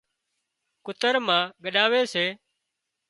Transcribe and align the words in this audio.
ڪُتر 0.85 1.15
مان 1.25 1.43
ڳڏاوي 1.63 2.01
سي 2.13 2.25